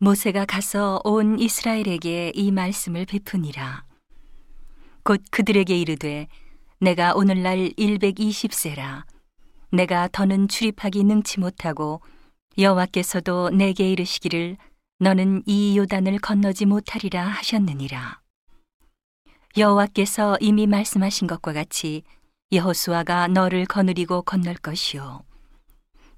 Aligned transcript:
모세가 0.00 0.44
가서 0.44 1.00
온 1.02 1.40
이스라엘에게 1.40 2.30
이 2.32 2.52
말씀을 2.52 3.04
베푸니라. 3.04 3.82
곧 5.02 5.20
그들에게 5.32 5.76
이르되 5.76 6.28
내가 6.78 7.14
오늘날 7.14 7.70
120세라. 7.70 9.02
내가 9.72 10.08
더는 10.12 10.46
출입하기 10.46 11.02
능치 11.02 11.40
못하고 11.40 12.00
여호와께서도 12.56 13.50
내게 13.50 13.90
이르시기를 13.90 14.56
너는 15.00 15.42
이 15.46 15.76
요단을 15.76 16.20
건너지 16.20 16.64
못하리라 16.64 17.26
하셨느니라. 17.26 18.20
여호와께서 19.56 20.38
이미 20.40 20.68
말씀하신 20.68 21.26
것과 21.26 21.52
같이 21.52 22.04
여호수아가 22.52 23.26
너를 23.26 23.66
거느리고 23.66 24.22
건널 24.22 24.54
것이요. 24.54 25.24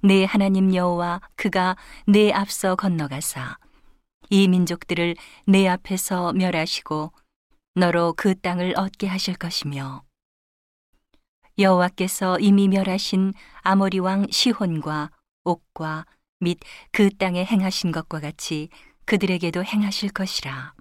내 0.03 0.23
하나님 0.23 0.75
여호와 0.75 1.21
그가 1.35 1.75
내 2.05 2.31
앞서 2.31 2.75
건너가사 2.75 3.57
이 4.31 4.47
민족들을 4.47 5.17
내 5.45 5.67
앞에서 5.67 6.31
멸하시고 6.31 7.11
너로 7.75 8.13
그 8.15 8.33
땅을 8.39 8.75
얻게 8.77 9.05
하실 9.05 9.35
것이며. 9.35 10.03
여호와께서 11.59 12.39
이미 12.39 12.69
멸하신 12.69 13.33
아모리 13.61 13.99
왕 13.99 14.25
시혼과 14.31 15.11
옥과 15.43 16.05
및 16.39 16.59
그 16.93 17.09
땅에 17.17 17.43
행하신 17.43 17.91
것과 17.91 18.21
같이 18.21 18.69
그들에게도 19.03 19.65
행하실 19.65 20.11
것이라. 20.11 20.75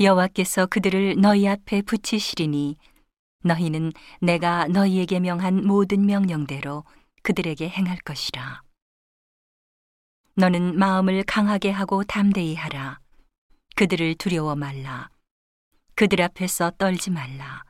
여호와께서 0.00 0.66
그들을 0.66 1.20
너희 1.20 1.46
앞에 1.46 1.82
붙이시리니 1.82 2.78
너희는 3.44 3.92
내가 4.22 4.66
너희에게 4.66 5.20
명한 5.20 5.66
모든 5.66 6.06
명령대로 6.06 6.84
그들에게 7.22 7.68
행할 7.68 7.98
것이라 7.98 8.62
너는 10.34 10.78
마음을 10.78 11.22
강하게 11.24 11.70
하고 11.70 12.04
담대히 12.04 12.54
하라. 12.54 12.98
그들을 13.76 14.14
두려워 14.14 14.54
말라. 14.54 15.10
그들 15.94 16.22
앞에서 16.22 16.70
떨지 16.78 17.10
말라. 17.10 17.64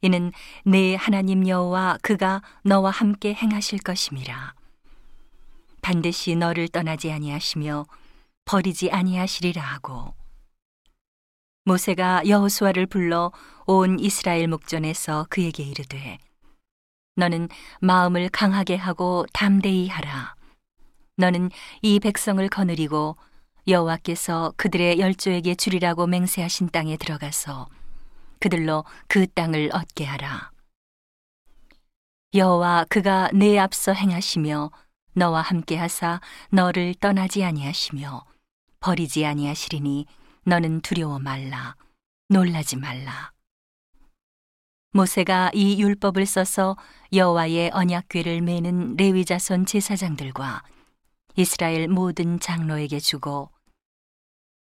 이는 0.00 0.32
내 0.64 0.94
하나님 0.94 1.46
여호와 1.46 1.98
그가 2.02 2.42
너와 2.62 2.90
함께 2.90 3.34
행하실 3.34 3.80
것임이라. 3.80 4.54
반드시 5.82 6.36
너를 6.36 6.68
떠나지 6.68 7.12
아니하시며 7.12 7.84
버리지 8.46 8.90
아니하시리라 8.90 9.62
하고 9.62 10.14
모세가 11.64 12.26
여호수아를 12.26 12.86
불러 12.86 13.32
온 13.66 13.98
이스라엘 13.98 14.48
목전에서 14.48 15.26
그에게 15.28 15.62
이르되 15.62 16.18
너는 17.16 17.48
마음을 17.80 18.28
강하게 18.30 18.76
하고 18.76 19.26
담대히 19.32 19.88
하라. 19.88 20.34
너는 21.16 21.50
이 21.82 22.00
백성을 22.00 22.46
거느리고 22.48 23.16
여호와께서 23.66 24.52
그들의 24.56 24.98
열조에게 24.98 25.54
주리라고 25.54 26.06
맹세하신 26.06 26.68
땅에 26.70 26.96
들어가서 26.96 27.68
그들로 28.40 28.84
그 29.06 29.26
땅을 29.26 29.70
얻게 29.72 30.04
하라. 30.04 30.50
여호와 32.34 32.86
그가 32.88 33.30
내 33.32 33.58
앞서 33.58 33.92
행하시며 33.92 34.70
너와 35.14 35.40
함께 35.40 35.76
하사 35.76 36.20
너를 36.50 36.94
떠나지 36.96 37.44
아니하시며 37.44 38.24
버리지 38.80 39.24
아니하시리니 39.24 40.06
너는 40.44 40.80
두려워 40.80 41.18
말라 41.20 41.76
놀라지 42.28 42.76
말라. 42.76 43.32
모세가 44.92 45.52
이 45.54 45.80
율법을 45.80 46.26
써서 46.26 46.76
여호와의 47.12 47.70
언약궤를 47.72 48.42
매는 48.42 48.96
레위 48.96 49.24
자손 49.24 49.66
제사장들과 49.66 50.62
이스라엘 51.36 51.88
모든 51.88 52.38
장로에게 52.40 53.00
주고 53.00 53.50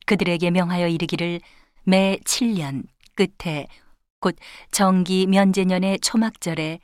그들에게 0.06 0.50
명하여 0.50 0.88
이르기를 0.88 1.40
매 1.84 2.18
7년 2.24 2.84
끝에 3.14 3.66
곧 4.20 4.36
정기 4.70 5.26
면제년의 5.26 6.00
초막절에 6.00 6.80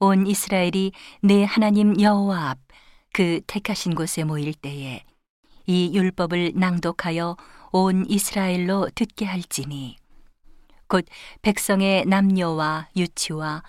온 0.00 0.26
이스라엘이 0.26 0.92
내 1.22 1.44
하나님 1.44 2.00
여호와 2.00 2.50
앞 2.50 2.58
그 3.12 3.40
택하신 3.46 3.94
곳에 3.94 4.24
모일 4.24 4.54
때에 4.54 5.04
이 5.66 5.92
율법을 5.94 6.52
낭독하여 6.54 7.36
온 7.72 8.06
이스라엘로 8.08 8.90
듣게 8.94 9.24
할지니 9.24 9.96
곧 10.88 11.04
백성의 11.42 12.06
남녀와 12.06 12.88
유치와 12.96 13.62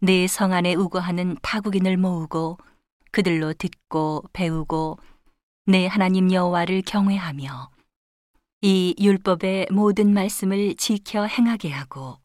내 0.00 0.26
성 0.26 0.52
안에 0.52 0.74
우거하는 0.74 1.36
타국인을 1.42 1.96
모으고 1.96 2.58
그들로 3.16 3.54
듣고 3.54 4.24
배우고 4.34 4.98
내 5.64 5.86
하나님 5.86 6.30
여호와를 6.30 6.82
경외하며 6.82 7.70
이 8.60 8.94
율법의 9.00 9.68
모든 9.70 10.12
말씀을 10.12 10.74
지켜 10.74 11.24
행하게 11.24 11.70
하고 11.70 12.18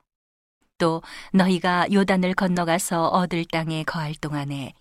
또 0.77 1.01
너희가 1.31 1.87
요단을 1.93 2.33
건너가서 2.33 3.07
얻을 3.07 3.45
땅에 3.45 3.85
거할 3.85 4.15
동안에 4.15 4.73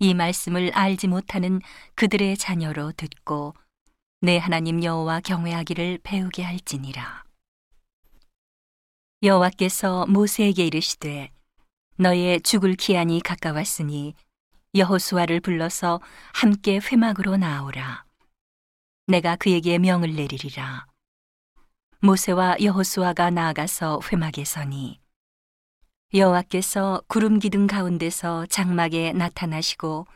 이 0.00 0.12
말씀을 0.12 0.72
알지 0.74 1.06
못하는 1.06 1.60
그들의 1.94 2.36
자녀로 2.36 2.90
듣고 2.96 3.54
내 4.20 4.38
하나님 4.38 4.82
여호와 4.82 5.20
경외하기를 5.20 6.00
배우게 6.02 6.42
할지니라. 6.42 7.22
여호와께서 9.22 10.06
모세에게 10.08 10.66
이르시되 10.66 11.30
너의 11.94 12.40
죽을 12.40 12.74
기한이 12.74 13.20
가까웠으니 13.20 14.16
여호수아를 14.74 15.40
불러서 15.40 16.00
함께 16.34 16.78
회막으로 16.78 17.36
나오라. 17.36 18.04
내가 19.06 19.36
그에게 19.36 19.78
명을 19.78 20.14
내리리라. 20.14 20.86
모세와 22.00 22.56
여호수아가 22.62 23.30
나아가서 23.30 24.00
회막에 24.12 24.44
서니 24.44 25.00
여호와께서 26.14 27.02
구름 27.08 27.38
기둥 27.38 27.66
가운데서 27.66 28.46
장막에 28.46 29.12
나타나시고 29.12 30.06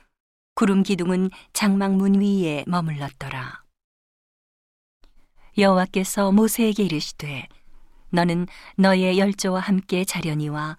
구름 0.55 0.83
기둥은 0.83 1.31
장막 1.53 1.95
문 1.97 2.21
위에 2.21 2.65
머물렀더라. 2.67 3.63
여호와께서 5.57 6.31
모세에게 6.33 6.85
이르시되 6.85 7.49
너는 8.11 8.47
너의 8.77 9.19
열조와 9.19 9.61
함께 9.61 10.05
자려니와 10.05 10.77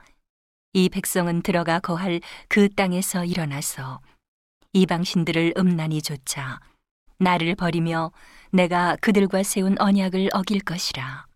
이 0.73 0.89
백성은 0.89 1.43
들어가 1.43 1.79
거할 1.79 2.19
그 2.47 2.67
땅에서 2.67 3.25
일어나서 3.25 4.01
이방 4.73 5.03
신들을 5.03 5.53
음란히 5.55 6.01
쫓아 6.01 6.59
나를 7.19 7.53
버리며 7.53 8.11
내가 8.51 8.97
그들과 8.99 9.43
세운 9.43 9.79
언약을 9.79 10.29
어길 10.33 10.61
것이라. 10.61 11.27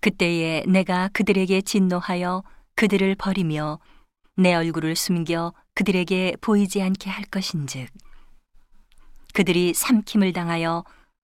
그때에 0.00 0.62
내가 0.68 1.08
그들에게 1.14 1.62
진노하여 1.62 2.44
그들을 2.74 3.14
버리며 3.14 3.78
내 4.36 4.54
얼굴을 4.54 4.94
숨겨 4.94 5.54
그들에게 5.74 6.36
보이지 6.42 6.82
않게 6.82 7.08
할 7.08 7.24
것인즉 7.24 7.88
그들이 9.32 9.72
삼킴을 9.72 10.34
당하여 10.34 10.84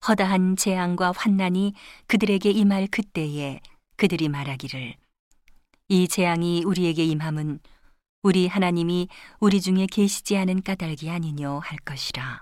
허다한 0.07 0.55
재앙과 0.55 1.13
환난이 1.15 1.73
그들에게 2.07 2.49
임할 2.49 2.87
그때에 2.87 3.59
그들이 3.95 4.27
말하기를 4.27 4.95
이 5.89 6.09
재앙이 6.09 6.63
우리에게 6.65 7.05
임함은 7.05 7.59
우리 8.21 8.47
하나님이 8.47 9.07
우리 9.39 9.61
중에 9.61 9.85
계시지 9.85 10.35
않은 10.35 10.61
까닭이 10.63 11.09
아니뇨 11.09 11.59
할 11.59 11.77
것이라. 11.79 12.41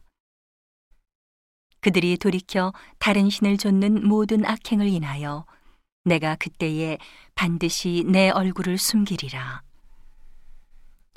그들이 1.79 2.17
돌이켜 2.17 2.73
다른 2.97 3.29
신을 3.29 3.57
좇는 3.57 4.07
모든 4.07 4.43
악행을 4.45 4.87
인하여 4.87 5.45
내가 6.05 6.35
그때에 6.35 6.97
반드시 7.35 8.03
내 8.07 8.31
얼굴을 8.31 8.79
숨기리라. 8.79 9.61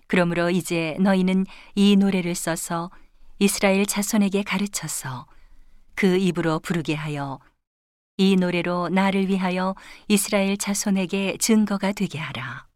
그러므로 0.06 0.50
이제 0.50 0.98
너희는 1.00 1.46
이 1.74 1.96
노래를 1.96 2.34
써서 2.34 2.90
이스라엘 3.38 3.86
자손에게 3.86 4.42
가르쳐서 4.42 5.26
그 5.94 6.19
입으로 6.19 6.58
부르게 6.58 6.94
하여 6.94 7.38
이 8.20 8.35
노래로 8.35 8.88
나를 8.88 9.29
위하여 9.29 9.76
이스라엘 10.09 10.56
자손에게 10.56 11.37
증거가 11.38 11.93
되게 11.93 12.19
하라. 12.19 12.67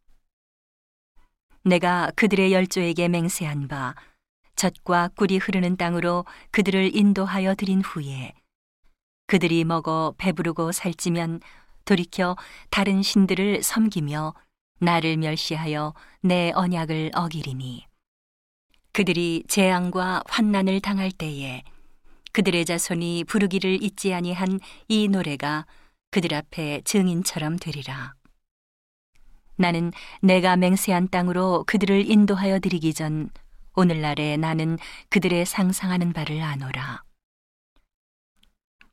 내가 1.64 2.12
그들의 2.14 2.52
열조에게 2.52 3.08
맹세한 3.08 3.66
바 3.66 3.96
젖과 4.54 5.08
꿀이 5.16 5.38
흐르는 5.38 5.76
땅으로 5.76 6.24
그들을 6.52 6.94
인도하여 6.94 7.56
드린 7.56 7.80
후에 7.80 8.34
그들이 9.26 9.64
먹어 9.64 10.14
배부르고 10.16 10.70
살찌면 10.70 11.40
돌이켜 11.84 12.36
다른 12.70 13.02
신들을 13.02 13.64
섬기며 13.64 14.34
나를 14.78 15.16
멸시하여 15.16 15.94
내 16.20 16.52
언약을 16.54 17.10
어기리니 17.14 17.84
그들이 18.92 19.42
재앙과 19.48 20.22
환난을 20.28 20.80
당할 20.80 21.10
때에 21.10 21.64
그들의 22.32 22.64
자손이 22.64 23.24
부르기를 23.24 23.82
잊지 23.82 24.14
아니한 24.14 24.60
이 24.88 25.08
노래가 25.08 25.66
그들 26.10 26.34
앞에 26.34 26.82
증인처럼 26.84 27.58
되리라. 27.58 28.14
나는 29.56 29.92
내가 30.20 30.56
맹세한 30.56 31.08
땅으로 31.08 31.64
그들을 31.66 32.10
인도하여 32.10 32.58
드리기 32.58 32.94
전 32.94 33.30
오늘날에 33.74 34.36
나는 34.36 34.78
그들의 35.08 35.46
상상하는 35.46 36.12
바를 36.12 36.42
아노라. 36.42 37.02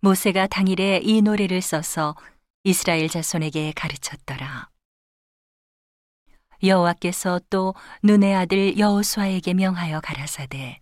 모세가 0.01 0.47
당일에 0.47 1.01
이 1.03 1.21
노래를 1.21 1.61
써서 1.61 2.15
이스라엘 2.63 3.09
자손에게 3.09 3.73
가르쳤더라. 3.75 4.69
여호와께서 6.61 7.39
또 7.49 7.73
눈의 8.03 8.35
아들 8.35 8.77
여호수아에게 8.77 9.53
명하여 9.53 10.01
가라사대 10.01 10.79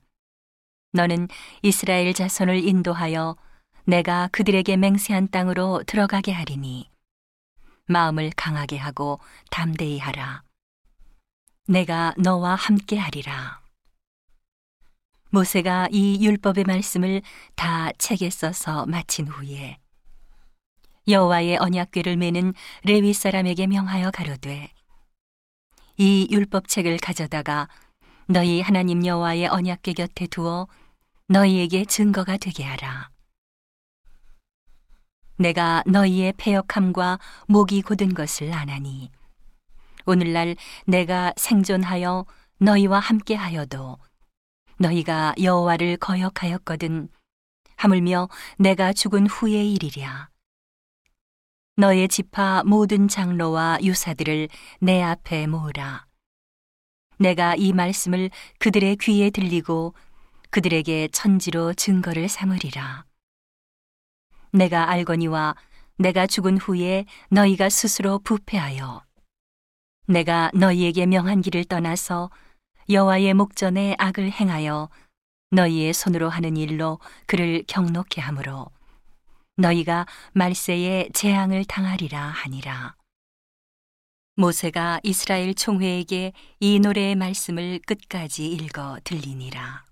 너는 0.97 1.27
이스라엘 1.61 2.11
자손을 2.11 2.67
인도하여 2.67 3.37
내가 3.85 4.29
그들에게 4.31 4.77
맹세한 4.77 5.29
땅으로 5.29 5.83
들어가게 5.85 6.31
하리니 6.31 6.89
마음을 7.85 8.31
강하게 8.35 8.77
하고 8.77 9.19
담대히 9.51 9.99
하라. 9.99 10.41
내가 11.67 12.15
너와 12.17 12.55
함께 12.55 12.97
하리라. 12.97 13.61
모세가 15.29 15.89
이 15.91 16.25
율법의 16.25 16.63
말씀을 16.63 17.21
다 17.55 17.91
책에 17.99 18.31
써서 18.31 18.87
마친 18.87 19.27
후에 19.27 19.77
여호와의 21.07 21.57
언약궤를 21.57 22.17
메는 22.17 22.55
레위 22.83 23.13
사람에게 23.13 23.67
명하여 23.67 24.09
가로되 24.09 24.71
이 25.97 26.27
율법책을 26.31 26.97
가져다가 26.97 27.67
너희 28.25 28.61
하나님 28.61 29.05
여호와의 29.05 29.47
언약궤 29.47 29.93
곁에 29.93 30.27
두어 30.27 30.67
너희에게 31.29 31.83
증거가 31.83 32.37
되게 32.37 32.63
하라. 32.63 33.09
내가 35.35 35.83
너희의 35.85 36.33
패역함과 36.37 37.19
목이 37.47 37.81
곧은 37.81 38.13
것을 38.13 38.53
아나니 38.53 39.11
오늘날 40.05 40.55
내가 40.85 41.33
생존하여 41.35 42.25
너희와 42.59 42.99
함께 42.99 43.35
하여도 43.35 43.97
너희가 44.77 45.35
여호와를 45.41 45.97
거역하였거든 45.97 47.09
하물며 47.75 48.29
내가 48.57 48.93
죽은 48.93 49.27
후의 49.27 49.73
일이랴. 49.73 50.29
너의 51.75 52.07
지파 52.07 52.63
모든 52.65 53.09
장로와 53.09 53.79
유사들을 53.83 54.47
내 54.79 55.03
앞에 55.03 55.45
모으라. 55.45 56.07
내가 57.19 57.55
이 57.55 57.73
말씀을 57.73 58.29
그들의 58.59 58.95
귀에 59.01 59.29
들리고 59.29 59.93
그들에게 60.49 61.09
천지로 61.09 61.73
증거를 61.73 62.29
삼으리라. 62.29 63.05
내가 64.51 64.89
알거니와 64.89 65.55
내가 65.97 66.27
죽은 66.27 66.57
후에 66.57 67.05
너희가 67.29 67.69
스스로 67.69 68.19
부패하여 68.19 69.03
내가 70.07 70.51
너희에게 70.53 71.05
명한 71.05 71.41
길을 71.41 71.65
떠나서 71.65 72.29
여호와의 72.89 73.33
목전에 73.33 73.95
악을 73.99 74.31
행하여 74.31 74.89
너희의 75.51 75.93
손으로 75.93 76.29
하는 76.29 76.55
일로 76.55 76.99
그를 77.25 77.63
경록케 77.67 78.21
하므로 78.21 78.67
너희가 79.57 80.05
말세에 80.33 81.09
재앙을 81.13 81.65
당하리라 81.65 82.21
하니라. 82.21 82.95
모세가 84.35 84.99
이스라엘 85.01 85.55
총회에게 85.55 86.31
이 86.59 86.79
노래의 86.79 87.15
말씀을 87.15 87.79
끝까지 87.79 88.45
읽어 88.45 88.99
들리니라. 89.03 89.86